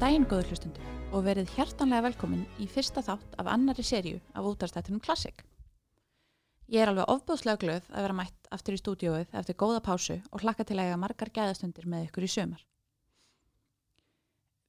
[0.00, 5.00] daginn góður hlustundu og verið hjartanlega velkomin í fyrsta þátt af annari sériu af útastættunum
[5.04, 5.34] Classic.
[6.72, 10.40] Ég er alveg ofbúðslega glöð að vera mætt aftur í stúdióið eftir góða pásu og
[10.40, 12.62] hlakka til að eiga margar gæðastundir með ykkur í sömar.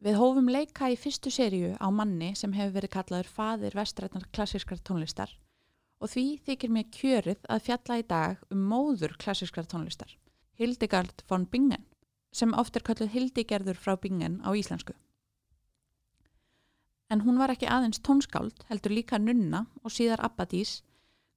[0.03, 4.81] Við hófum leika í fyrstu sériu á manni sem hefur verið kallaður fadir vestrætnar klassískar
[4.84, 5.31] tónlistar
[6.01, 10.11] og því þykir mér kjörið að fjalla í dag um móður klassískar tónlistar,
[10.59, 11.87] Hildegard von Bingen,
[12.35, 14.98] sem oft er kalluð Hildigerður frá Bingen á íslensku.
[17.11, 20.77] En hún var ekki aðeins tónskáld, heldur líka nunna og síðar abbadís,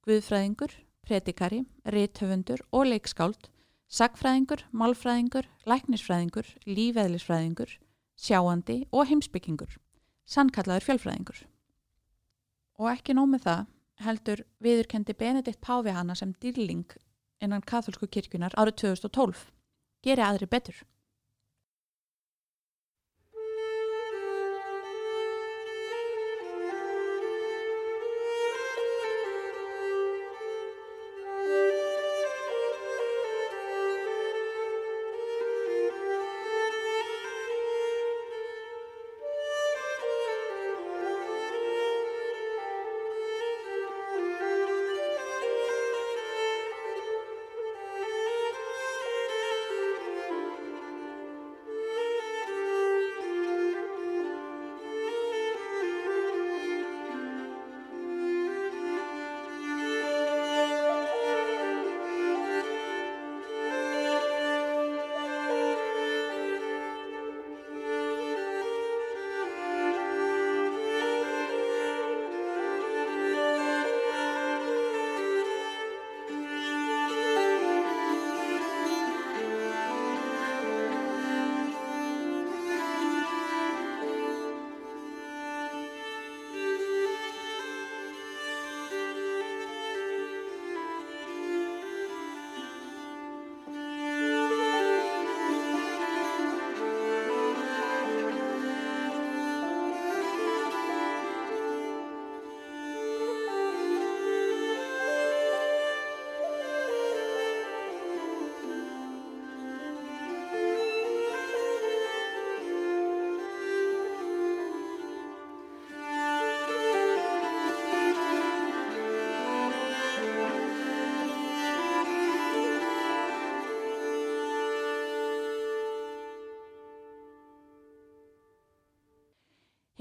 [0.06, 0.70] guðfræðingur,
[1.03, 3.48] predikari, rithöfundur og leikskáld,
[3.91, 7.75] sagfræðingur, málfræðingur, læknisfræðingur, lífeðlisfræðingur,
[8.14, 9.75] sjáandi og heimsbyggingur,
[10.30, 11.42] sannkallaður fjölfræðingur.
[12.78, 13.67] Og ekki nómið það
[14.06, 16.86] heldur viðurkendi Benedikt Páfi hana sem dýrling
[17.42, 19.47] innan katholsku kirkjunar árið 2012.
[20.05, 20.77] Geri aðri betur.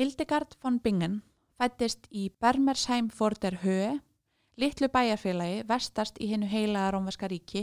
[0.03, 1.21] Hildegard von Bingen
[1.55, 4.01] fættist í Bermersheim for der Höhe,
[4.59, 7.61] litlu bæjarfélagi vestast í hennu heila Rómverska ríki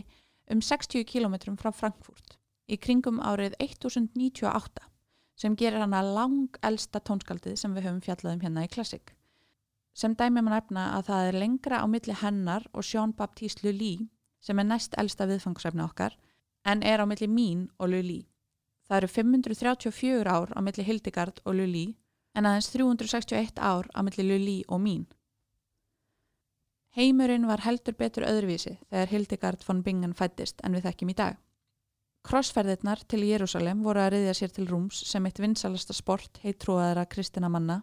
[0.49, 4.89] um 60 km frá Frankfurt í kringum árið 1098
[5.37, 9.12] sem gerir hana lang elsta tónskaldið sem við höfum fjallaðum hérna í klassik.
[9.93, 14.09] Sem dæmi mann efna að það er lengra á milli hennar og Jean-Baptiste Lully
[14.41, 16.17] sem er næst elsta viðfangsefni okkar
[16.65, 18.22] en er á milli mín og Lully.
[18.89, 21.91] Það eru 534 ár á milli Hildegard og Lully
[22.34, 25.06] en aðeins 361 ár á milli Lully og mín.
[26.96, 31.36] Heimurinn var heldur betur öðruvísi þegar Hildegard von Bingen fættist en við þekkjum í dag.
[32.26, 37.06] Krossferðirnar til Jérúsalem voru að riðja sér til rúms sem eitt vinsalasta sport heit trúaðara
[37.08, 37.80] kristina manna.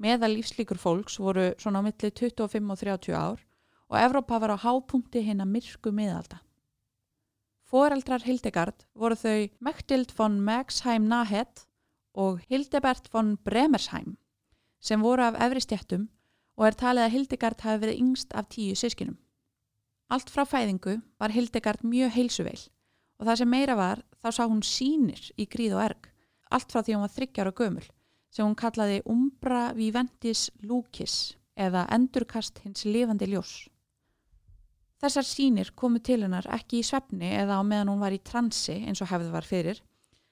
[0.00, 3.42] Meðal lífslíkur fólks voru svona á milli 25 og 30 ár
[3.90, 6.38] og Evrópa var á hápunkti hinn að myrku miðalda.
[7.66, 11.66] Fóreldrar Hildegard voru þau Mechtild von Megsheim Nahet
[12.14, 14.16] og Hildebert von Bremersheim
[14.80, 16.08] sem voru af efri stjættum
[16.56, 19.18] og er talið að Hildegard hafi verið yngst af tíu sískinum.
[20.10, 22.62] Allt frá fæðingu var Hildegard mjög heilsuveil
[23.20, 26.08] og það sem meira var þá sá hún sínir í gríð og erg,
[26.50, 27.90] allt frá því hún var þryggjar og gömul
[28.30, 33.68] sem hún kallaði Umbra Viventis Lucis eða Endurkast hins lifandi ljós.
[35.00, 38.76] Þessar sínir komu til hennar ekki í svefni eða á meðan hún var í transi
[38.84, 39.80] eins og hefðu var fyrir,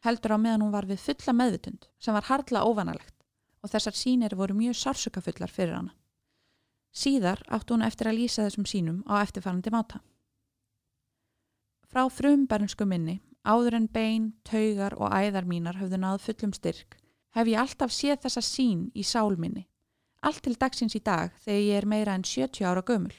[0.05, 3.15] heldur á meðan hún var við fulla meðvutund sem var hardla óvanalegt
[3.63, 5.95] og þessar sínir voru mjög sársökafullar fyrir hana.
[6.95, 10.01] Síðar átt hún eftir að lýsa þessum sínum á eftirfærandi máta.
[11.89, 16.99] Frá frumbernsku minni, áður en bein, taugar og æðar mínar höfðu náð fullum styrk,
[17.35, 19.67] hef ég alltaf séð þessa sín í sálminni,
[20.23, 23.15] allt til dagsins í dag þegar ég er meira en 70 ára gömul.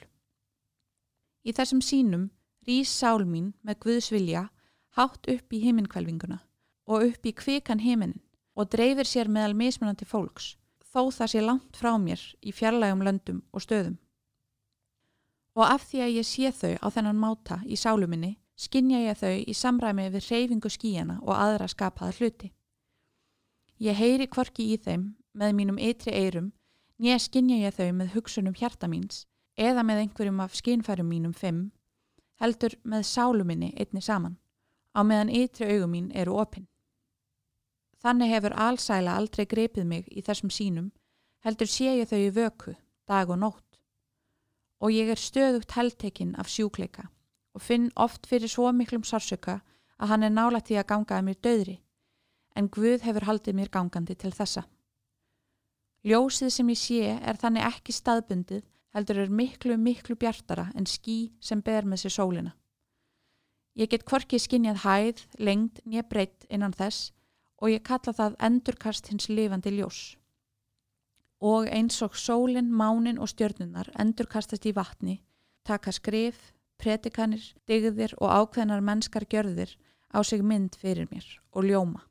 [1.44, 2.30] Í þessum sínum
[2.66, 4.48] rýs sál mín með Guðsvilja
[4.96, 6.40] hátt upp í himinkvelvinguna
[6.90, 8.18] og upp í kvikan himinin
[8.58, 10.56] og dreifir sér meðal mismunandi fólks,
[10.90, 13.96] þó það sé langt frá mér í fjarlægum löndum og stöðum.
[15.54, 19.36] Og af því að ég sé þau á þennan máta í sáluminni, skinnja ég þau
[19.38, 22.50] í samræmi við reyfingu skíjana og aðra skapaða hluti.
[23.80, 26.50] Ég heyri kvorki í þeim með mínum ytri eirum,
[26.98, 29.24] nýja skinja ég þau með hugsunum hjarta míns
[29.56, 31.70] eða með einhverjum af skinfærum mínum fimm,
[32.40, 34.38] heldur með sáluminni einni saman,
[34.96, 36.69] á meðan ytri augum mín eru opinn.
[38.00, 40.88] Þannig hefur allsæla aldrei grepið mig í þessum sínum,
[41.44, 42.72] heldur sé ég þau í vöku,
[43.04, 43.80] dag og nótt.
[44.80, 47.10] Og ég er stöðugt heldtekinn af sjúkleika
[47.52, 49.58] og finn oft fyrir svo miklum sársöka
[50.00, 51.76] að hann er nála til að gangaði mér döðri,
[52.56, 54.64] en Guð hefur haldið mér gangandi til þessa.
[56.06, 58.64] Ljósið sem ég sé er þannig ekki staðbundið,
[58.94, 62.54] heldur er miklu, miklu bjartara en skí sem ber með sér sólina.
[63.76, 67.12] Ég get hvorki skinnjað hæð, lengd, nýja breytt innan þess
[67.60, 70.00] og ég kalla það endurkast hins lifandi ljós.
[71.40, 75.20] Og eins og sólinn, mánin og stjörnunar endurkastast í vatni,
[75.64, 79.76] taka skrif, predikanir, digðir og ákveðnar mennskar gjörðir
[80.12, 82.09] á sig mynd fyrir mér og ljóma.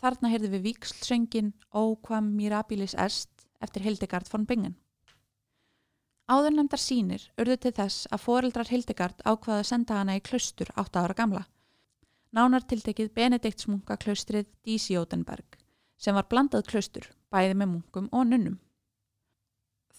[0.00, 4.78] Þarna heyrði við vikslsöngin Ó hvað mirabilis est eftir Hildegard von Bingen.
[6.30, 11.02] Áðurnemdar sínir urðu til þess að foreldrar Hildegard ákvaða að senda hana í klaustur 8
[11.02, 11.42] ára gamla.
[12.32, 15.58] Nánar tiltekið Benediktsmunga klaustrið Dísiótenberg
[16.00, 18.60] sem var blandað klaustur bæði með munkum og nunnum.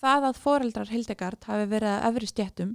[0.01, 2.71] Það að foreldrar Hildegard hafi verið að öfri stjættum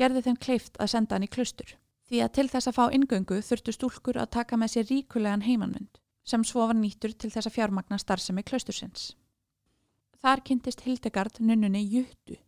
[0.00, 1.74] gerði þeim kleift að senda hann í klaustur
[2.08, 6.01] því að til þess að fá ingöngu þurftu stúlkur að taka með sér ríkulegan heimannmynd
[6.24, 9.12] sem svo var nýttur til þess að fjármagna starfsemi klaustursins.
[10.22, 12.38] Þar kynntist Hildegard nunnunni Juttu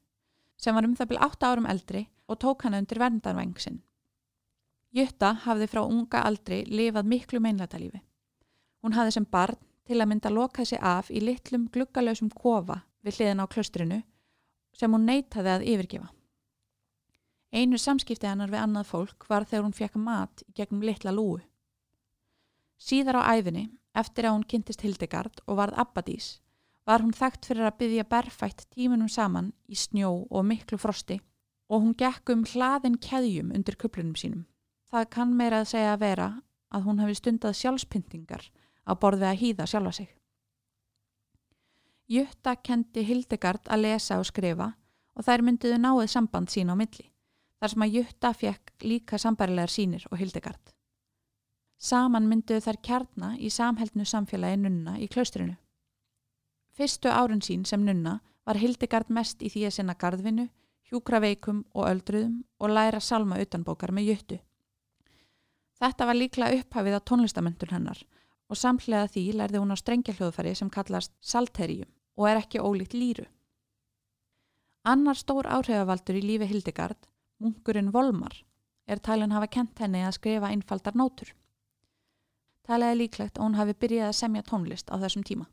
[0.57, 3.83] sem var um það byrja 8 árum eldri og tók hana undir verndarvæng sinn.
[4.95, 8.00] Jutta hafði frá unga aldri lifað miklu meinlætalífi.
[8.83, 13.19] Hún hafði sem barn til að mynda lokað sig af í litlum gluggalösum kofa við
[13.19, 14.02] hliðin á klöstrinu
[14.75, 16.09] sem hún neytaði að yfirgefa.
[17.54, 21.38] Einu samskipti hennar við annað fólk var þegar hún fekk mat gegnum litla lúu.
[22.81, 26.40] Síðar á æfinni, eftir að hún kynntist Hildegard og varð Abbadís,
[26.85, 31.21] var hún þekkt fyrir að byggja berfætt tímunum saman í snjó og miklu frosti
[31.69, 34.45] og hún gekk um hlaðin keðjum undir kuplunum sínum.
[34.93, 36.28] Það kann meira að segja að vera
[36.75, 38.45] að hún hefði stundað sjálfspyntingar
[38.85, 40.11] á borði að hýða sjálfa sig.
[42.11, 44.75] Jutta kendi Hildegard að lesa og skrifa
[45.16, 47.07] og þær myndiðu náið samband sín á milli,
[47.62, 50.74] þar sem að Jutta fekk líka sambarilegar sínir og Hildegard.
[51.78, 55.57] Saman myndiðu þær kjarna í samhældnu samfélagi nunna í klaustrinu.
[56.75, 60.49] Fyrstu árun sín sem nunna var Hildegard mest í því að sinna gardvinu,
[60.90, 64.38] hjúkra veikum og öldruðum og læra salma utanbókar með jöttu.
[65.81, 68.00] Þetta var líklega upphafið á tónlistamöndun hennar
[68.49, 73.25] og samhlega því lærði hún á strengjahljóðfæri sem kallast salterium og er ekki ólíkt líru.
[74.85, 77.09] Annar stór áhrifavaldur í lífi Hildegard,
[77.40, 78.35] munkurinn Volmar,
[78.87, 81.33] er talin hafa kent henni að skrifa einfaldar nótur.
[82.64, 85.49] Talaði líklegt að hún hafi byrjað að semja tónlist á þessum tíma.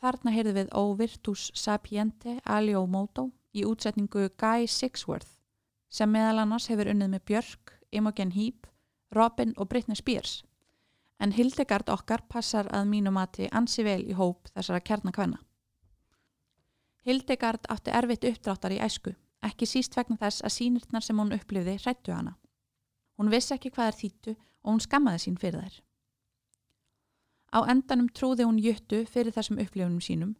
[0.00, 5.36] Þarna heyrðu við O Virtus Sapiente Alio Moto í útsetningu Guy Sixworth
[5.90, 8.68] sem meðal annars hefur unnið með Björk, Imogen Heap,
[9.12, 10.44] Robin og Britney Spears.
[11.20, 15.40] En Hildegard okkar passar að mínu mati ansi vel í hóp þessara kjarnakvenna.
[17.04, 19.12] Hildegard átti erfitt uppdráttar í æsku,
[19.44, 22.36] ekki síst vegna þess að sínirtnar sem hún upplifði hrættu hana.
[23.18, 25.80] Hún vissi ekki hvað er þýttu og hún skammaði sín fyrir þær.
[27.50, 30.36] Á endanum trúði hún Juttu fyrir þessum upplifunum sínum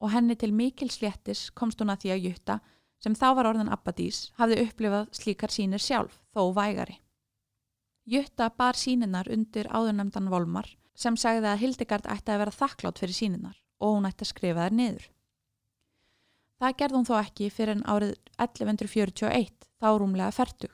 [0.00, 2.56] og henni til mikil sléttis komst hún að því að Jutta,
[3.00, 6.98] sem þá var orðan Abbadís, hafði upplifað slíkar sínir sjálf, þó vægari.
[8.04, 13.16] Jutta bar síninnar undir áðurnemdan Volmar sem sagði að Hildegard ætti að vera þakklátt fyrir
[13.16, 15.10] síninnar og hún ætti að skrifa þær niður.
[16.60, 20.72] Það gerði hún þó ekki fyrir en árið 1141, þá rúmlega færtug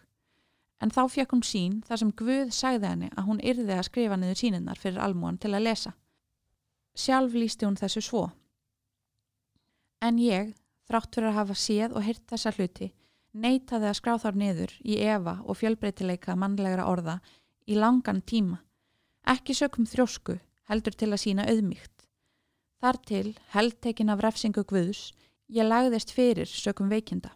[0.80, 4.16] en þá fekk hún sín þar sem Guð sagði henni að hún yrði að skrifa
[4.16, 5.92] niður síninnar fyrir almúan til að lesa.
[6.96, 8.24] Sjálf lísti hún þessu svo.
[10.00, 10.54] En ég,
[10.88, 12.90] þrátt fyrir að hafa séð og hyrt þessa hluti,
[13.32, 17.20] neytaði að skrá þar niður í Eva og fjölbreytileika mannlegra orða
[17.68, 18.62] í langan tíma,
[19.28, 22.06] ekki sökum þrósku heldur til að sína auðmygt.
[22.80, 25.10] Þar til, heldtekin af refsingu Guðs,
[25.52, 27.34] ég lagðist fyrir sökum veikinda.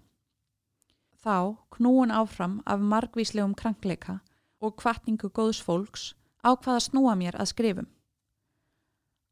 [1.24, 4.18] Þá, knúin áfram af margvíslegum krankleika
[4.60, 6.10] og kvartningu góðs fólks,
[6.44, 7.86] ákvaða snúa mér að skrifum.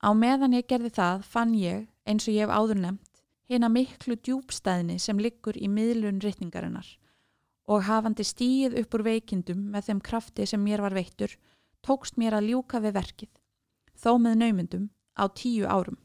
[0.01, 4.17] Á meðan ég gerði það fann ég, eins og ég hef áður nefnt, hérna miklu
[4.17, 6.89] djúbstæðni sem liggur í miðlun rytningarinnar
[7.69, 11.37] og hafandi stíð upp úr veikindum með þeim krafti sem mér var veittur,
[11.85, 13.31] tókst mér að ljúka við verkið,
[13.95, 16.01] þó með naumundum, á tíu árum.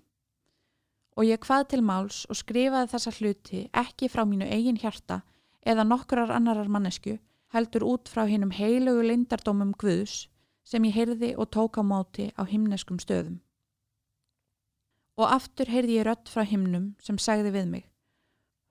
[1.17, 5.23] Og ég hvað til máls og skrifaði þessa hluti ekki frá mínu eigin hjarta
[5.67, 7.17] eða nokkurar annarar mannesku,
[7.53, 10.27] heldur út frá hinnum heilugu lindardómum Guðs
[10.67, 13.41] sem ég heyrði og tók á móti á himneskum stöðum.
[15.17, 17.85] Og aftur heyrði ég rött frá himnum sem sagði við mig,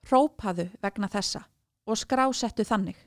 [0.07, 1.43] Rópaðu vegna þessa
[1.87, 2.97] og skrásettu þannig.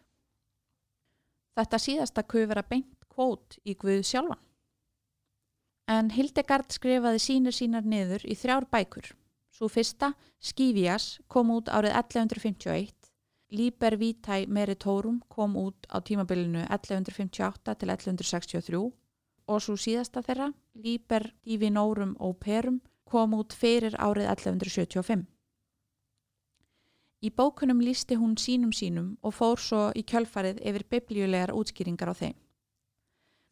[1.56, 4.40] Þetta síðasta kuð vera beint kvót í Guð sjálfan.
[5.90, 9.08] En Hildegard skrifaði sínur sínar niður í þrjár bækur.
[9.50, 12.99] Svo fyrsta, Skívias, kom út árið 1151,
[13.50, 18.78] Liber Vitae Meritorum kom út á tímabilinu 1158 til 1163
[19.50, 25.24] og svo síðasta þeirra, Liber Divinorum Operum, kom út fyrir árið 1175.
[27.26, 32.14] Í bókunum lísti hún sínum sínum og fór svo í kjölfarið yfir biblíulegar útskýringar á
[32.14, 32.36] þeim.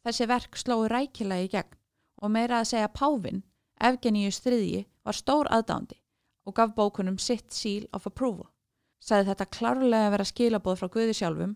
[0.07, 1.75] Þessi verk slói rækilega í gegn
[2.23, 3.43] og meira að segja Pávin,
[3.75, 5.99] Evgeníus III, var stór aðdándi
[6.47, 8.47] og gaf bókunum sitt seal of approval.
[8.99, 11.55] Sæði þetta klárlega að vera skilabóð frá Guði sjálfum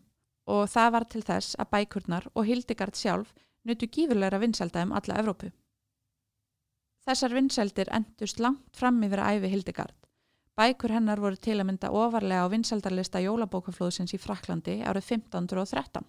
[0.53, 3.33] og það var til þess að bækurnar og Hildegard sjálf
[3.67, 5.51] nutu gífurlegra vinsælda um alla Evrópu.
[7.03, 9.95] Þessar vinsældir endust langt fram yfir æfi Hildegard.
[10.55, 16.05] Bækur hennar voru til að mynda ofarlega á vinsældarlista jólabókaflóðsins í Fraklandi árið 1513.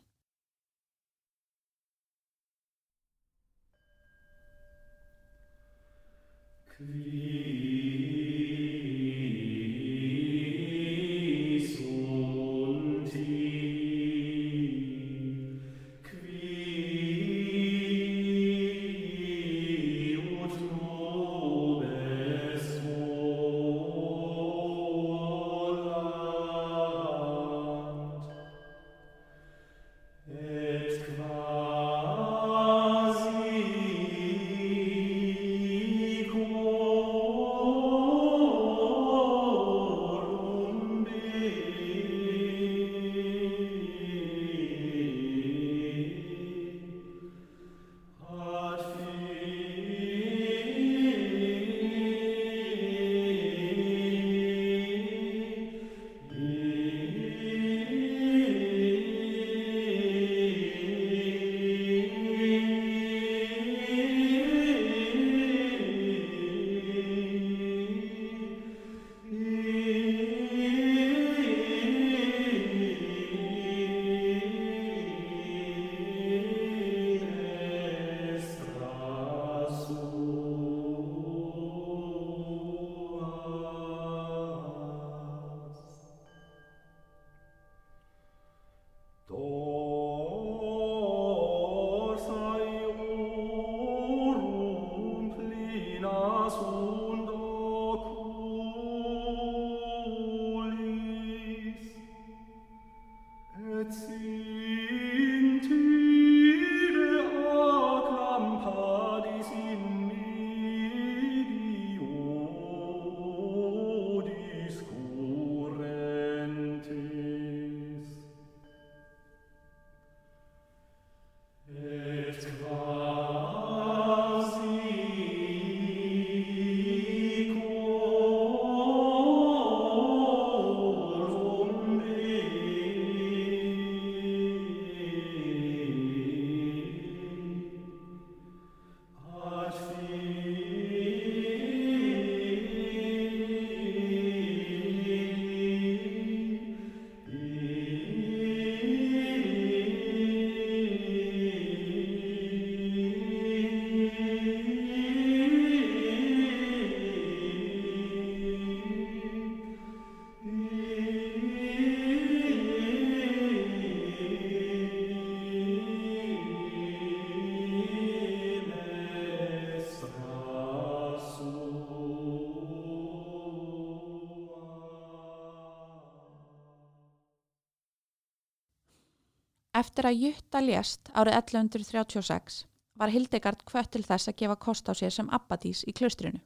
[179.75, 182.61] Eftir að Jutta lést árið 1136
[182.95, 186.39] var Hildegard hvött til þess að gefa kost á sér sem abbadís í klaustrinu.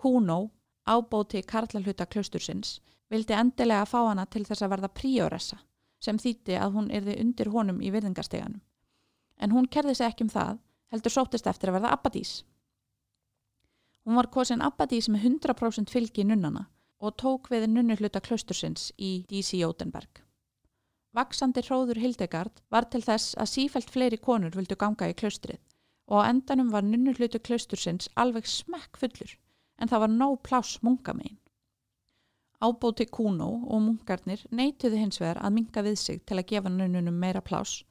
[0.00, 0.38] Kuno,
[0.88, 2.78] ábóti karlalhuta klaustursins,
[3.12, 5.60] vildi endilega fá hana til þess að verða príoressa
[6.00, 8.64] sem þýtti að hún yrði undir honum í virðingasteganum.
[9.36, 10.58] En hún kerði sig ekki um það,
[10.92, 12.34] heldur sóttist eftir að verða abbadís.
[14.04, 16.70] Hún var kosin abbadís með 100% fylgi nunnana
[17.04, 19.60] og tók við nunnuhluta klaustursins í D.C.
[19.60, 20.23] Jótenberg.
[21.14, 25.60] Vaksandi hróður Hildegard var til þess að sífælt fleiri konur vildu ganga í klaustrið
[26.10, 29.36] og á endanum var nunnuhlutu klaustursins alveg smekk fullur
[29.78, 31.38] en það var nóg pláss munga megin.
[32.64, 37.22] Ábóti Kuno og mungarnir neituði hins vegar að minga við sig til að gefa nunnunum
[37.22, 37.84] meira pláss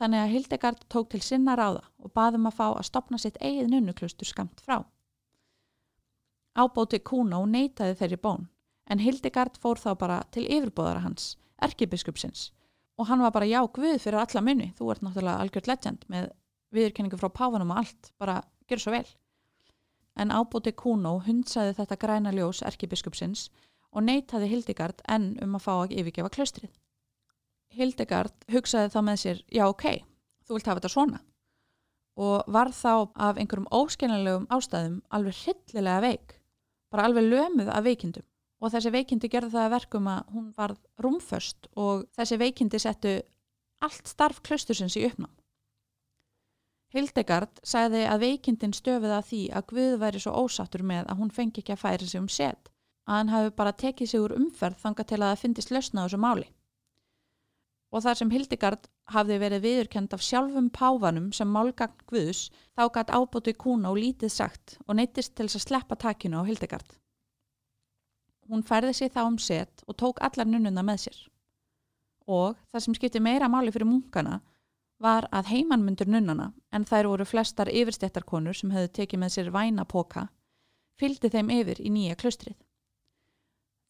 [0.00, 3.70] þannig að Hildegard tók til sinna ráða og baðum að fá að stopna sitt eigið
[3.72, 4.80] nunnuklustur skamt frá.
[6.54, 8.48] Ábóti Kuno neitaði þeirri bón
[8.88, 12.50] en Hildegard fór þá bara til yfirbóðara hans, erkibiskupsins
[12.98, 16.30] og hann var bara já guð fyrir alla munni, þú ert náttúrulega algjörð legend með
[16.74, 19.06] viðurkenningu frá páfanum og allt, bara gjör svo vel.
[20.14, 23.48] En ábóti Kuno hundsaði þetta græna ljós erkibiskupsins
[23.90, 26.72] og neytaði Hildegard enn um að fá að yfirgefa klaustrið.
[27.74, 29.86] Hildegard hugsaði þá með sér, já ok,
[30.46, 31.22] þú vilt hafa þetta svona
[32.14, 36.36] og var þá af einhverjum óskennilegum ástæðum alveg hryllilega veik,
[36.94, 38.26] bara alveg lömuð af veikindum
[38.62, 43.16] og þessi veikindi gerði það að verkum að hún var rúmföst og þessi veikindi settu
[43.84, 45.32] allt starf klaustursins í uppnám.
[46.94, 51.32] Hildegard sagði að veikindin stöfið að því að Guð væri svo ósattur með að hún
[51.34, 52.70] fengi ekki að færa sig um set
[53.04, 56.06] að hann hafi bara tekið sig úr umferð þanga til að það fyndist lausna á
[56.06, 56.46] þessu máli.
[57.94, 63.12] Og þar sem Hildegard hafði verið viðurkend af sjálfum páfanum sem málgagn Guðs, þá gætt
[63.12, 66.88] ábútið kúna og lítið sagt og neytist til þess að sleppa takinu á Hildegard.
[68.50, 71.20] Hún færði sig þá um set og tók allar nunnuna með sér.
[72.28, 74.40] Og það sem skipti meira máli fyrir munkana
[75.02, 79.84] var að heimannmyndur nunnana, en þær voru flestar yfirstjættarkonur sem hefðu tekið með sér væna
[79.84, 80.28] póka,
[81.00, 82.56] fylgdi þeim yfir í nýja klustrið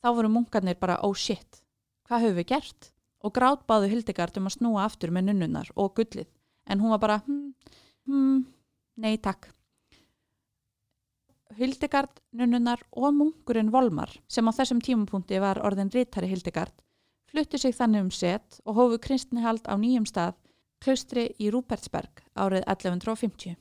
[0.05, 1.63] þá voru munkarnir bara oh shit,
[2.05, 2.91] hvað höfum við gert?
[3.25, 6.29] Og grátt báðu Hildegard um að snúa aftur með nunnunar og gullið
[6.69, 7.55] en hún var bara hm,
[8.05, 8.43] hm,
[9.01, 9.49] nei takk.
[11.55, 16.75] Hildegard, nunnunar og munkurinn Volmar sem á þessum tímapunkti var orðin rítari Hildegard
[17.35, 20.37] fluttu sig þannig um set og hófu kristnihald á nýjum stað
[20.85, 23.57] klaustri í Rúpertsberg árið 1150.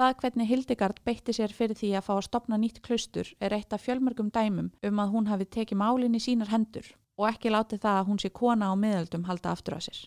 [0.00, 3.74] Það hvernig Hildegard beitti sér fyrir því að fá að stopna nýtt klaustur er eitt
[3.76, 6.88] af fjölmörgum dæmum um að hún hafi tekið málinn í sínar hendur
[7.20, 10.00] og ekki látið það að hún sé kona á miðaldum halda aftur að sér.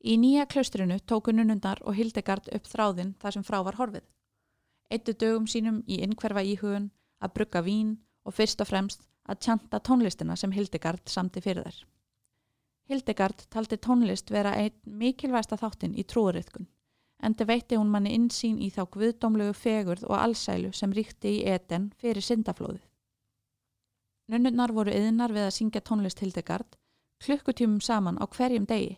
[0.00, 4.08] Í nýja klaustrinu tóku nunnundar og Hildegard upp þráðinn þar sem frá var horfið.
[4.88, 6.88] Eittu dögum sínum í innkverfa íhugun,
[7.20, 11.84] að brugga vín og fyrst og fremst að tjanta tónlistina sem Hildegard samti fyrir þær.
[12.88, 16.66] Hildegard taldi tónlist vera einn mikilvægsta þáttinn í trúariðkun,
[17.22, 21.44] en þau veitti hún manni insýn í þá guðdómlegu fegurð og allsælu sem ríkti í
[21.54, 22.82] eten fyrir syndaflóðið.
[24.32, 26.78] Nunnurnar voru yðnar við að syngja tónlist Hildegard
[27.22, 28.96] klukkutímum saman á hverjum degi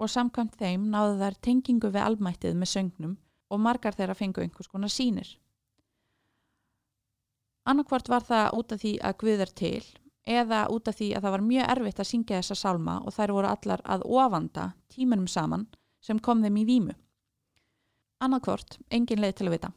[0.00, 3.16] og samkvæmt þeim náðu þær tengingu við almættið með söngnum
[3.50, 5.28] og margar þeirra fengu einhvers konar sínir.
[7.68, 9.84] Annarkvart var það út af því að Guð er til
[10.26, 13.34] eða út af því að það var mjög erfitt að syngja þessa sálma og þær
[13.36, 15.66] voru allar að ofanda tímanum saman
[16.00, 16.96] sem kom þeim í výmu.
[18.20, 19.68] Annarkvort, engin leið til að vita.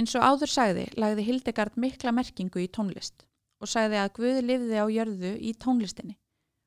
[0.00, 3.26] Eins og áður sagði lagði Hildegard mikla merkingu í tónlist
[3.60, 6.14] og sagði að Guð lifði á jörðu í tónlistinni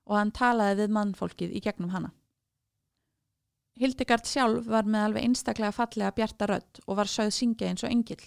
[0.06, 2.12] og hann talaði við mannfólkið í gegnum hana.
[3.82, 7.90] Hildegard sjálf var með alveg einstaklega fallega bjarta rödd og var sögð syngja eins og
[7.90, 8.22] engil.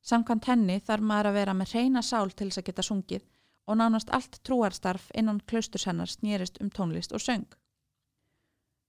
[0.00, 3.26] Samkvæmt henni þarf maður að vera með reyna sál til þess að geta sungið
[3.68, 7.44] og nánast allt trúarstarf innan klausturs hennar snýrist um tónlist og söng.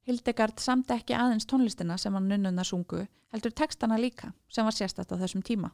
[0.05, 5.09] Hildegard samt ekki aðeins tónlistina sem hann nunnuna sungu, heldur tekstana líka sem var sérstætt
[5.09, 5.71] á þessum tíma.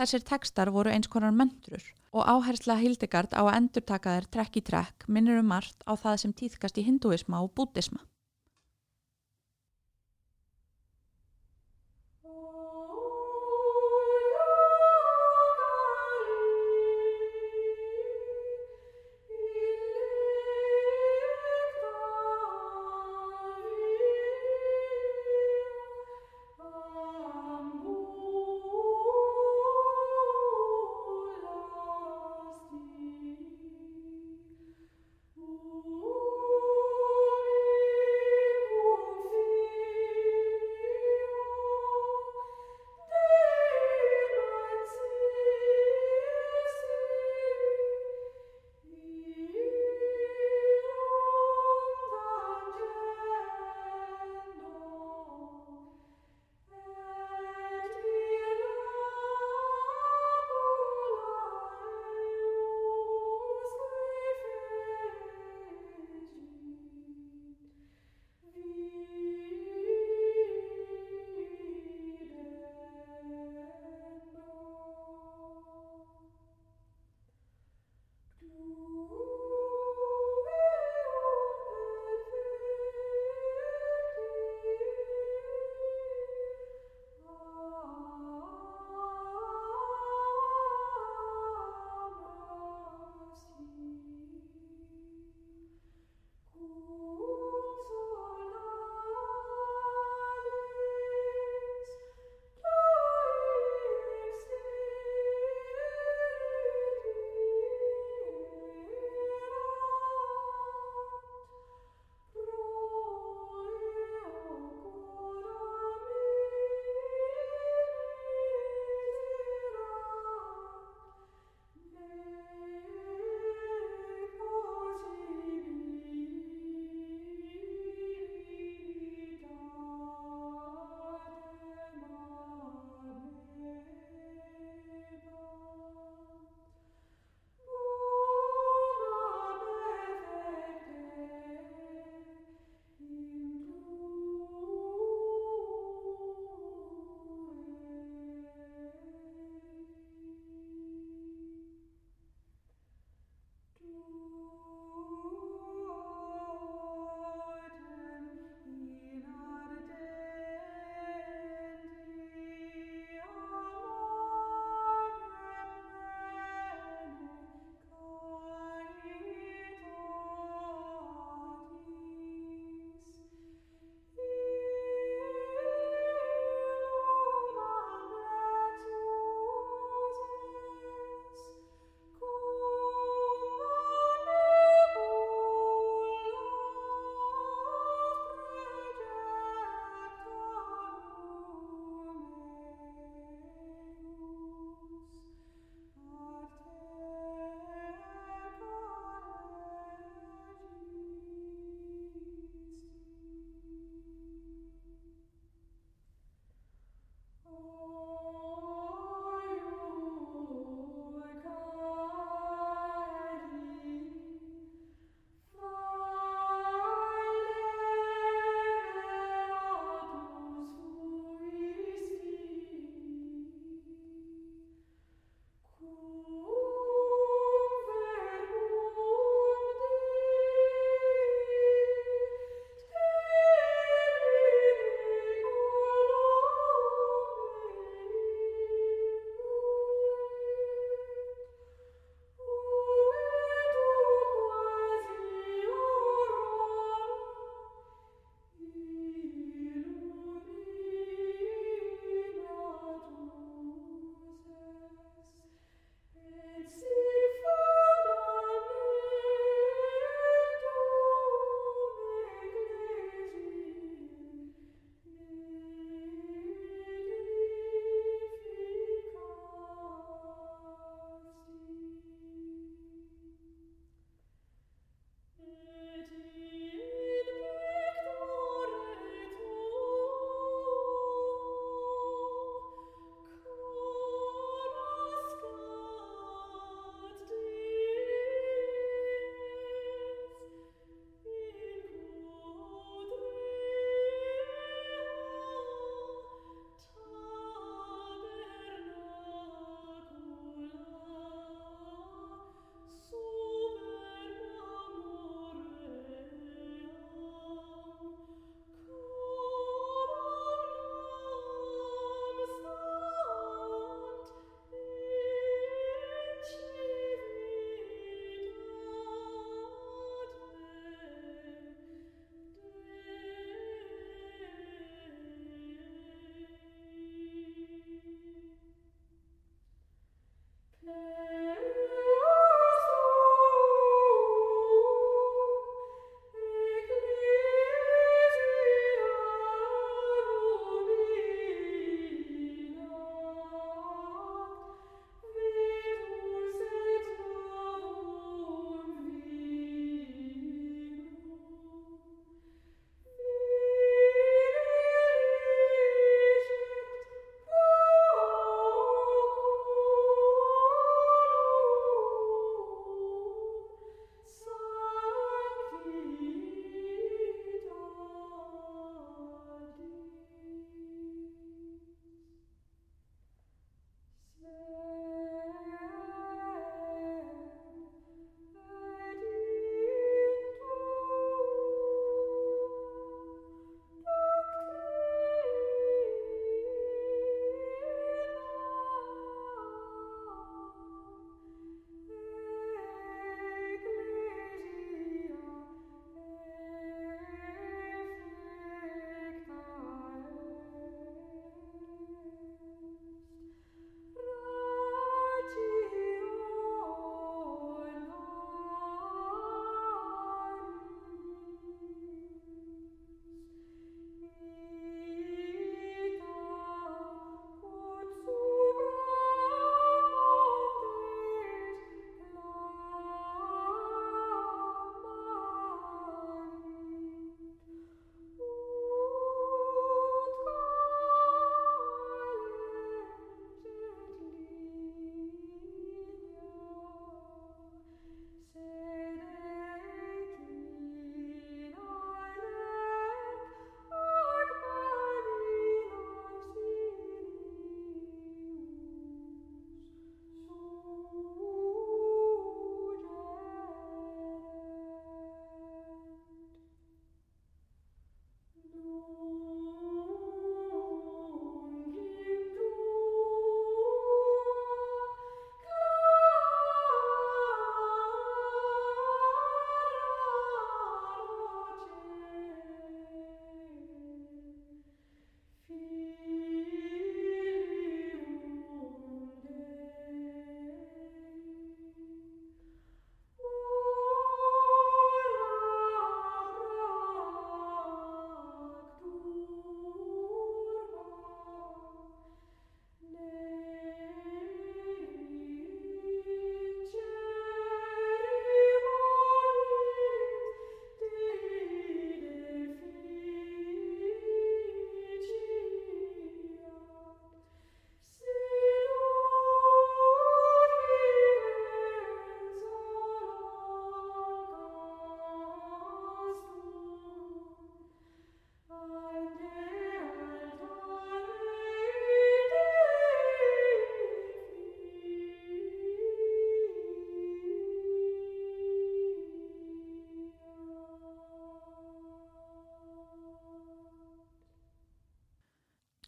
[0.00, 1.84] Þessir tekstar voru eins konar möndrur
[2.16, 6.16] og áhersla Hildegard á að endurtaka þeir trekk í trekk minnir um margt á það
[6.22, 8.00] sem týðkast í hinduisma og bútisma.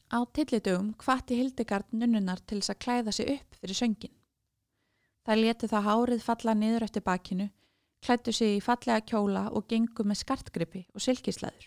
[0.07, 4.15] Á tillitugum hvati Hildegard nunnunar til þess að klæða sig upp fyrir söngin.
[5.27, 7.49] Það leti það hárið falla niður eftir bakinu,
[8.07, 11.67] klættu sig í fallega kjóla og gengu með skartgrippi og silkisleður.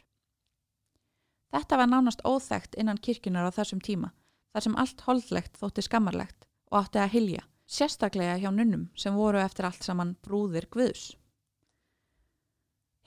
[1.52, 4.14] Þetta var nánast óþægt innan kirkunar á þessum tíma,
[4.54, 9.42] þar sem allt holdlegt þótti skammarlegt og átti að hilja, sérstaklega hjá nunnum sem voru
[9.42, 11.18] eftir allt saman brúðir guðs.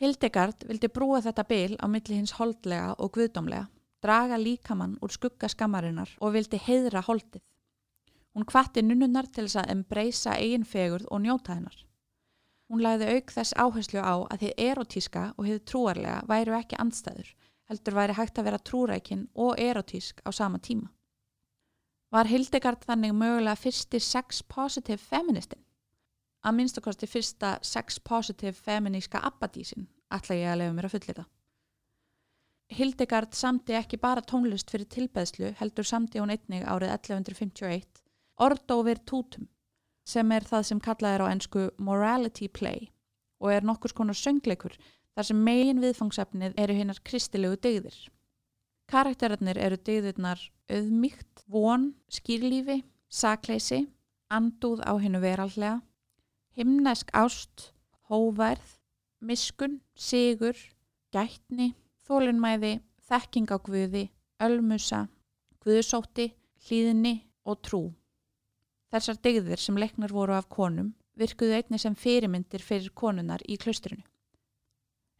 [0.03, 3.69] Hildegard vildi brúa þetta bil á milli hins holdlega og guðdómlega,
[4.03, 7.43] draga líkamann úr skugga skammarinnar og vildi heiðra holdið.
[8.33, 11.77] Hún kvatti nunnunar til þess að embreysa eigin fegurð og njóta hennar.
[12.73, 17.29] Hún lagði auk þess áherslu á að þið erotíska og þið trúarlega væru ekki andstæður,
[17.69, 20.89] heldur væri hægt að vera trúrækin og erotísk á sama tíma.
[22.13, 25.61] Var Hildegard þannig mögulega fyrsti sex positive feministin?
[26.43, 31.25] Að minnstakosti fyrsta sex positive feminíska abbadísin, ætla ég að lefa mér að fullita.
[32.73, 38.03] Hildegard samti ekki bara tónlist fyrir tilbeðslu, heldur samti hún einnig árið 1151,
[38.41, 39.49] Ordo Virtutum,
[40.09, 42.89] sem er það sem kallað er á ennsku Morality Play
[43.43, 44.75] og er nokkurs konar söngleikur
[45.13, 47.97] þar sem megin viðfangsefnið eru hinnar kristilegu degðir.
[48.91, 50.41] Karakterarnir eru degðirnar
[50.73, 52.81] auðmygt, von, skýrlífi,
[53.13, 53.85] sakleysi,
[54.33, 55.81] andúð á hinnu verallega,
[56.57, 57.71] himnesk ást,
[58.09, 58.79] hóværð,
[59.21, 60.57] miskun, sigur,
[61.13, 61.73] gætni,
[62.09, 62.79] þólinnmæði,
[63.09, 64.05] þekking á guði,
[64.43, 65.07] ölmusa,
[65.63, 66.33] guðsótti,
[66.67, 67.15] hlýðni
[67.47, 67.83] og trú.
[68.93, 74.03] Þessar degðir sem leiknar voru af konum virkuðu einni sem fyrirmyndir fyrir konunar í klaustrinu.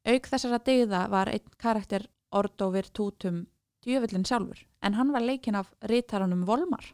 [0.09, 3.45] Auk þessara degða var einn karakter Ordo Virtutum
[3.85, 6.85] djöfullin sjálfur en hann var leikin af rítaranum Volmar.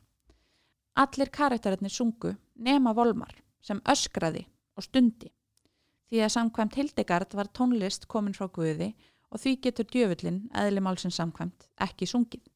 [0.95, 4.45] Allir karakterinnir sungu nema Volmar sem öskraði
[4.76, 5.30] og stundi
[6.09, 11.18] því að samkvæmt Hildegard var tónlist komin frá Guði og því getur djöfullin, eðli málsins
[11.20, 12.47] samkvæmt, ekki sungið.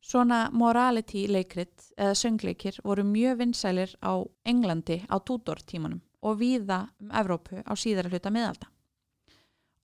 [0.00, 6.86] Svona morality leikrit eða söngleikir voru mjög vinsælir á Englandi á Tudor tímanum og víða
[7.00, 8.70] um Evrópu á síðara hluta miðalda.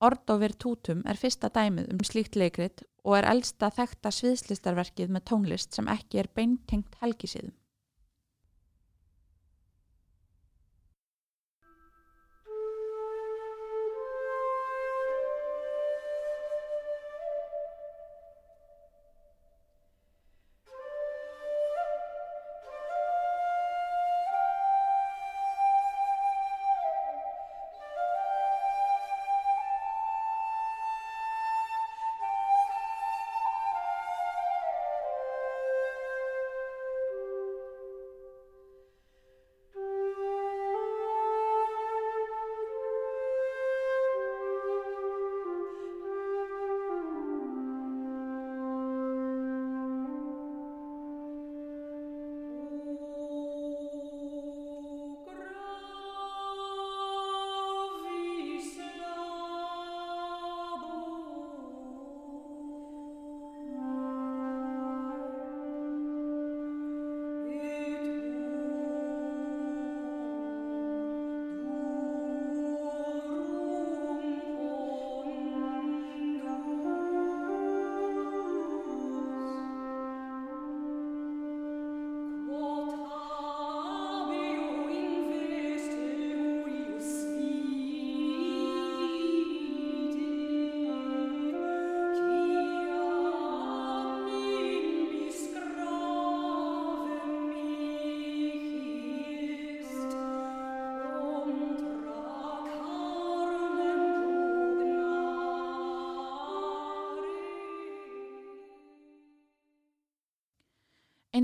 [0.01, 5.77] Ordo Virtutum er fyrsta dæmið um slíkt leikrit og er eldsta þekta sviðslistarverkið með tónlist
[5.77, 7.55] sem ekki er beintengt helgisíðum.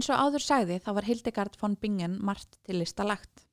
[0.03, 3.45] Eins og áður sagði þá var Hildegard von Bingen margt til lista lagt.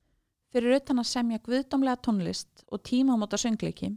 [0.49, 3.91] Fyrir utan að semja guðdómlega tónlist og tímamóta söngleiki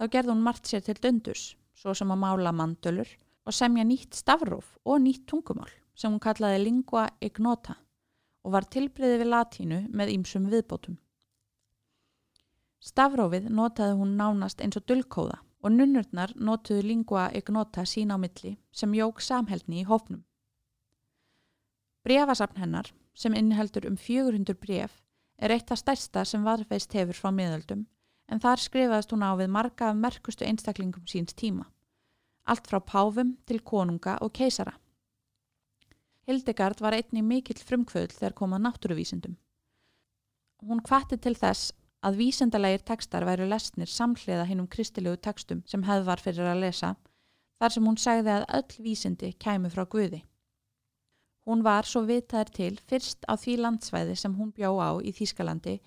[0.00, 1.42] þá gerði hún margt sér til döndurs,
[1.76, 3.10] svo sem að mála mandölur
[3.44, 7.76] og semja nýtt stafróf og nýtt tungumál sem hún kallaði lingua ignota
[8.40, 10.96] og var tilbreyði við latínu með ýmsum viðbótum.
[12.80, 18.56] Stafrófið notaði hún nánast eins og dullkóða og nunnurnar notuðu lingua ignota sína á milli
[18.72, 20.24] sem jók samhældni í hófnum.
[22.08, 24.92] Brefasafn hennar, sem inniheldur um 400 bref,
[25.36, 27.82] er eitt af stærsta sem varfeist hefur frá miðöldum,
[28.32, 31.66] en þar skrifaðist hún á við marga af merkustu einstaklingum síns tíma.
[32.48, 34.72] Allt frá páfum til konunga og keisara.
[36.24, 39.36] Hildegard var einni mikill frumkvöld þegar komað náttúruvísindum.
[40.64, 45.84] Hún kvatti til þess að vísendalegir tekstar væru lesnir samhliða hinn um kristilegu tekstum sem
[45.84, 46.96] hefð var fyrir að lesa,
[47.60, 50.24] þar sem hún sagði að öll vísindi kæmu frá Guði.
[51.48, 55.78] Hún var svo vitaður til fyrst á því landsvæði sem hún bjó á í Þýskalandi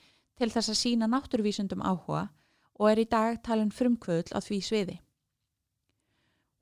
[0.42, 2.22] til þess að sína náttúruvísundum áhuga
[2.82, 4.96] og er í dag talin frumkvöðl á því sviði.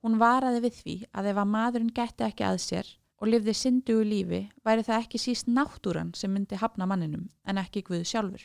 [0.04, 2.90] Hún varaði við því að ef að maðurinn gætti ekki að sér
[3.24, 7.86] og lifði syndugu lífi væri það ekki síst náttúran sem myndi hafna manninum en ekki
[7.88, 8.44] Guð sjálfur.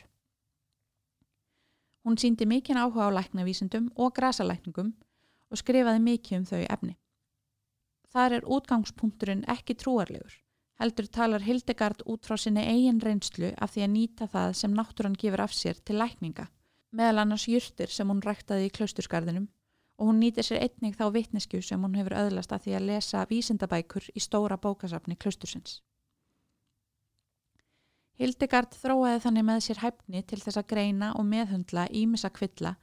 [2.07, 4.95] Hún síndi mikinn áhuga á læknavísundum og grasalækningum
[5.51, 6.95] og skrifaði mikið um þau efni.
[8.15, 10.44] Þar er útgangspunkturinn ekki trúarlegur
[10.81, 15.17] heldur talar Hildegard út frá sinni eigin reynslu af því að nýta það sem náttúran
[15.19, 16.49] gefur af sér til lækninga,
[16.91, 19.47] meðal annars júrtir sem hún ræktaði í klausturskardinum
[19.95, 23.25] og hún nýtir sér einnig þá vitnesku sem hún hefur öðlast að því að lesa
[23.29, 25.79] vísindabækur í stóra bókasafni klaustursins.
[28.19, 32.75] Hildegard þróaði þannig með sér hæfni til þess að greina og meðhundla ímissa kvilla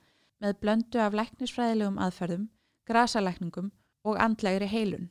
[0.43, 2.49] með blöndu af læknisfræðilegum aðferðum,
[2.88, 3.70] grasalækningum
[4.05, 5.09] og andlegri heilun.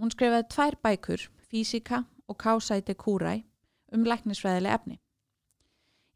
[0.00, 3.42] Hún skrifaði tvær bækur físika og kásæti kúræ
[3.94, 4.96] um læknisfræðileg efni.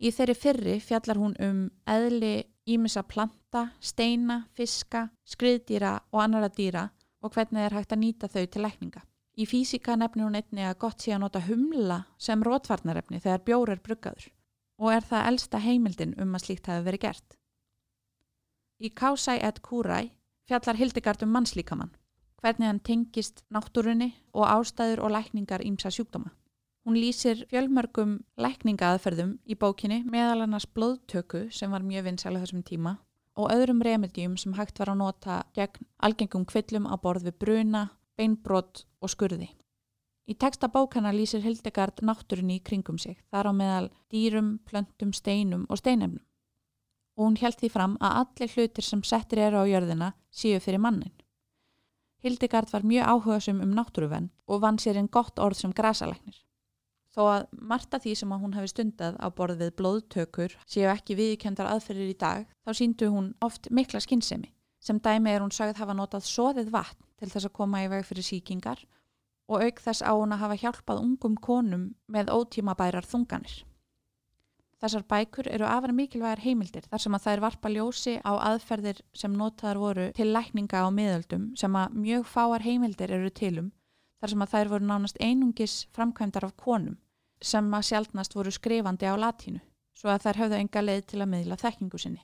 [0.03, 2.33] Í þeirri fyrri fjallar hún um eðli
[2.67, 6.89] ímissa planta, steina, fiska, skriðdýra og annara dýra
[7.23, 9.03] og hvernig er hægt að nýta þau til lækninga.
[9.39, 13.73] Í físika nefnir hún einni að gott sé að nota humla sem rótvarnarefni þegar bjór
[13.77, 14.29] er bruggaður
[14.83, 17.39] og er það elsta heimildin um að slíkt hafi verið gert.
[18.83, 20.03] Í Kásæ et Kúræ
[20.51, 21.95] fjallar Hildegard um mannslíkamann
[22.43, 26.31] hvernig hann tengist náttúrunni og ástæður og lækningar ímsa sjúkdóma.
[26.87, 32.95] Hún lýsir fjölmörgum lækningaaðferðum í bókinni meðal annars blóðtöku sem var mjög vinsæla þessum tíma
[33.39, 37.83] og öðrum remedjum sem hægt var að nota gegn algengum kvillum á borð við bruna,
[38.17, 39.51] beinbrott og skurði.
[40.29, 45.65] Í texta bókana lýsir Hildegard náttúrunni í kringum sig, þar á meðal dýrum, plöntum, steinum
[45.69, 46.25] og steinemnum.
[47.17, 50.83] Og hún held því fram að allir hlutir sem settir eru á jörðina séu fyrir
[50.83, 51.15] mannin.
[52.25, 56.41] Hildegard var mjög áhugasum um náttúruvenn og vann sér einn gott orð sem grasalæknir.
[57.15, 61.71] Þó að marta því sem hún hefði stundað á borð við blóðtökur séu ekki viðkjöndar
[61.71, 64.51] aðferðir í dag, þá síndu hún oft mikla skinnsemi.
[64.83, 68.07] Sem dæmi er hún sagð hafa notað soðið vatn til þess að koma í veg
[68.07, 68.85] fyrir síkingar
[69.49, 73.63] og auk þess á hún að hafa hjálpað ungum konum með ótímabærar þunganir.
[74.79, 79.35] Þessar bækur eru afar mikilvægar heimildir þar sem að þær varpa ljósi á aðferðir sem
[79.35, 83.73] notaðar voru til lækninga á miðöldum sem að mjög fáar heimildir eru tilum
[84.21, 86.95] þar sem að þær voru nánast einungis framkvæmdar af konum
[87.43, 89.61] sem að sjálfnast voru skrifandi á latínu
[89.99, 92.23] svo að þær höfðu enga leið til að miðla þekkingu sinni.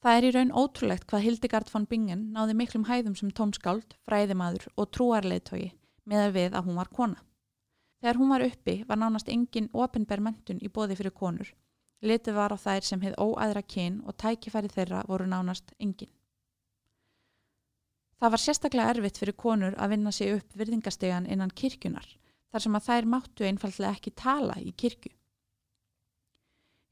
[0.00, 4.70] Það er í raun ótrúlegt hvað Hildegard von Bingen náði miklum hæðum sem tónskáld, fræðimaður
[4.80, 5.74] og trúarleitói
[6.08, 7.20] með að við að hún var kona.
[8.00, 11.52] Þegar hún var uppi var nánast engin ofinber mentun í bóði fyrir konur.
[12.00, 16.08] Litið var á þær sem hefð óæðra kyn og tækifæri þeirra voru nánast engin.
[18.16, 22.08] Það var sérstaklega erfitt fyrir konur að vinna sig upp virðingastegan innan kirkjunar
[22.50, 25.12] þar sem að þær máttu einfallega ekki tala í kirkju.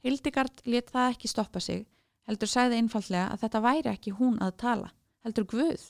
[0.04, 1.86] Hildegard let það ekki stoppa sig
[2.28, 4.90] heldur sagði einfallega að þetta væri ekki hún að tala,
[5.24, 5.84] heldur Guð.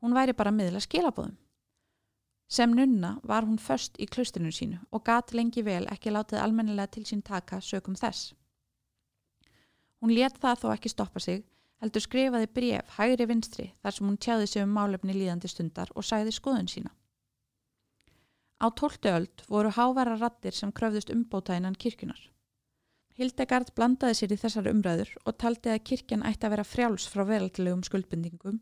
[0.00, 1.36] Hún væri bara miðla skilabóðum.
[2.48, 6.92] Sem nunna var hún först í klaustrinu sínu og gat lengi vel ekki látið almennilega
[6.96, 8.34] til sín taka sökum þess.
[10.00, 11.44] Hún let það þó ekki stoppa sig,
[11.80, 16.04] heldur skrifaði bref hægri vinstri þar sem hún tjáði sig um málefni líðandi stundar og
[16.04, 16.92] sæði skoðun sína.
[18.60, 22.20] Á tóltu öld voru hávara rattir sem kröfðust umbóta innan kirkunar.
[23.14, 27.22] Hildegard blandaði sér í þessar umræður og taldi að kirkjan ætti að vera frjáls frá
[27.28, 28.56] veraldlegum skuldbindingum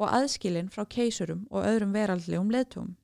[0.00, 2.94] og aðskilin frá keisurum og öðrum veraldlegum leðtugum.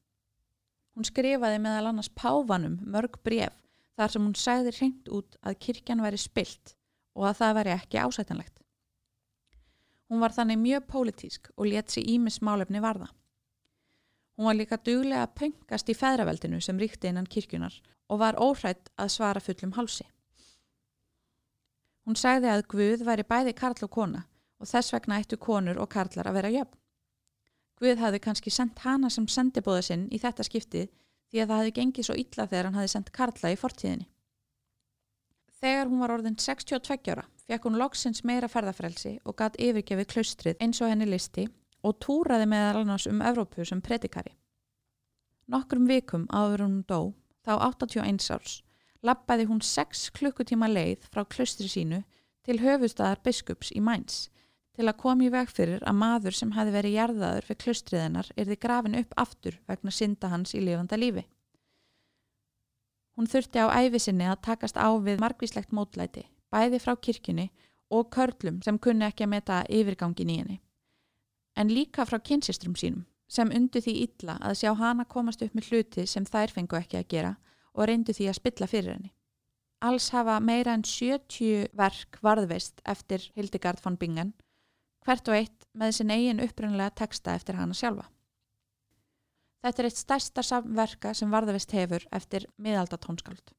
[0.96, 3.52] Hún skrifaði meðal annars páfanum mörg bref
[4.00, 6.72] þar sem hún sagði hreint út að kirkjan væri spilt
[7.12, 8.56] og að það væri ekki ásætanlegt.
[10.08, 13.10] Hún var þannig mjög pólitísk og let sér ímis málefni varða.
[14.36, 17.76] Hún var líka duglega að pöngast í feðraveldinu sem ríkti innan kirkjunar
[18.08, 20.08] og var óhrætt að svara fullum hálsi.
[22.06, 24.24] Hún sagði að Guð væri bæði karl og kona
[24.62, 26.78] og þess vegna ættu konur og karlar að vera jöfn.
[27.76, 31.74] Guð hafði kannski sendt hana sem sendibóða sinn í þetta skiptið því að það hefði
[31.78, 34.06] gengið svo illa þegar hann hafði sendt karla í fortíðinni.
[35.60, 40.62] Þegar hún var orðin 62 ára fekk hún loksins meira ferðarfrelsi og gatt yfirgefið klaustrið
[40.62, 41.46] eins og henni listi
[41.86, 44.34] og túraði meðal annars um Evrópu sem predikari.
[45.46, 47.14] Nokkrum vikum áður hún dó,
[47.46, 48.56] þá 81 árs,
[49.02, 52.02] lappaði hún 6 klukkutíma leið frá klustri sínu
[52.46, 54.26] til höfustadar biskups í Mainz
[54.76, 58.98] til að komi veg fyrir að maður sem hafi verið jarðaður við klustriðinnar erði grafin
[59.00, 61.24] upp aftur vegna synda hans í lifanda lífi.
[63.16, 67.48] Hún þurfti á æfisinni að takast á við margvíslegt mótlæti, bæði frá kirkjunni
[67.88, 70.58] og körlum sem kunni ekki að meta yfirgangin í henni.
[71.56, 75.70] En líka frá kynsistrum sínum sem undu því illa að sjá hana komast upp með
[75.70, 77.32] hluti sem þær fengu ekki að gera
[77.76, 79.12] og reyndu því að spilla fyrir henni.
[79.84, 84.32] Alls hafa meira en 70 verk varðveist eftir Hildegard von Bingen,
[85.04, 88.08] hvert og eitt með sin eigin upprunlega texta eftir hana sjálfa.
[89.62, 93.52] Þetta er eitt stærsta samverka sem varðveist hefur eftir miðaldatónskáld.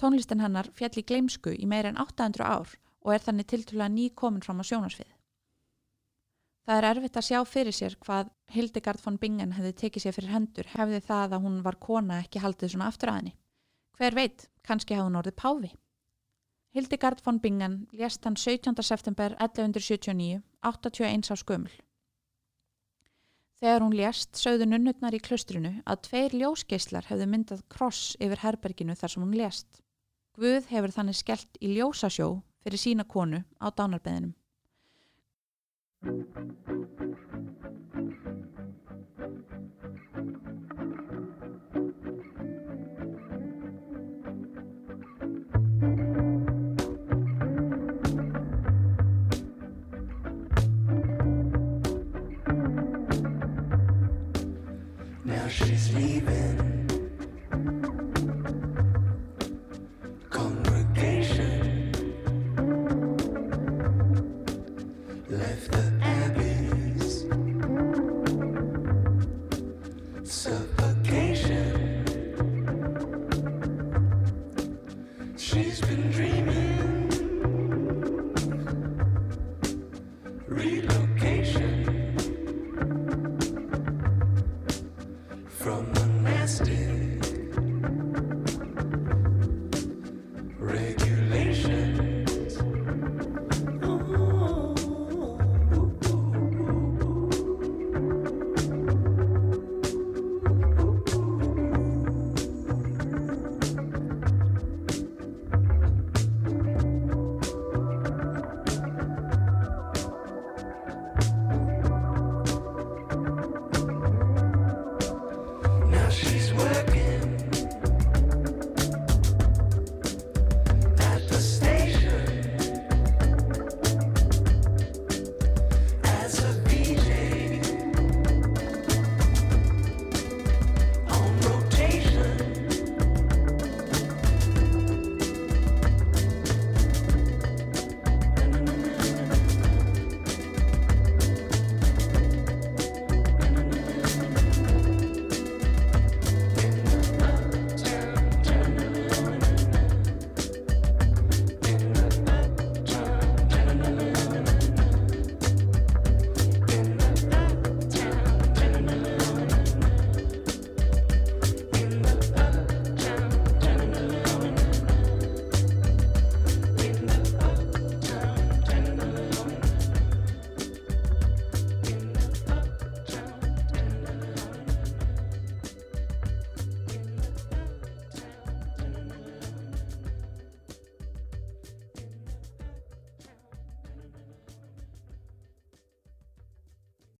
[0.00, 2.72] Tónlistin hennar fjall í gleimsku í meira en 800 ár
[3.04, 5.15] og er þannig tiltúlega ný komin fram á sjónarsvið.
[6.66, 10.32] Það er erfitt að sjá fyrir sér hvað Hildegard von Bingen hefði tekið sér fyrir
[10.34, 13.34] hendur hefði það að hún var kona ekki haldið svona aftur að henni.
[13.96, 15.70] Hver veit, kannski hafði hún orðið páfi.
[16.74, 18.74] Hildegard von Bingen lést hann 17.
[18.82, 21.76] september 1179, 81 á skömmul.
[23.56, 28.98] Þegar hún lést sögðu nunnutnar í klustrinu að tveir ljósgeislar hefðu myndað kross yfir herberginu
[28.98, 29.80] þar sem hún lést.
[30.36, 34.34] Guð hefur þannig skellt í ljósasjó fyrir sína konu á dánarbeðinum.
[36.06, 36.12] Now
[55.48, 56.45] she's leaving.